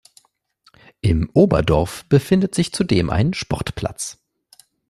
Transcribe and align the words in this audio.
Im 1.01 1.29
Oberdorf 1.35 2.05
befindet 2.09 2.55
sich 2.55 2.73
zudem 2.73 3.11
ein 3.11 3.35
Sportplatz. 3.35 4.17